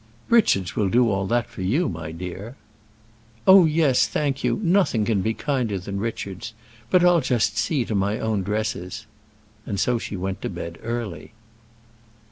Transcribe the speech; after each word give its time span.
"Richards 0.29 0.75
will 0.75 0.89
do 0.89 1.11
all 1.11 1.27
that 1.27 1.45
for 1.47 1.61
you, 1.61 1.87
my 1.87 2.11
dear." 2.11 2.55
"Oh, 3.45 3.65
yes, 3.65 4.07
thank 4.07 4.43
you, 4.43 4.59
nothing 4.63 5.05
can 5.05 5.21
be 5.21 5.35
kinder 5.35 5.77
than 5.77 5.99
Richards. 5.99 6.55
But 6.89 7.05
I'll 7.05 7.21
just 7.21 7.55
see 7.55 7.85
to 7.85 7.93
my 7.93 8.17
own 8.19 8.41
dresses." 8.41 9.05
And 9.63 9.79
so 9.79 9.99
she 9.99 10.17
went 10.17 10.41
to 10.41 10.49
bed 10.49 10.79
early. 10.81 11.33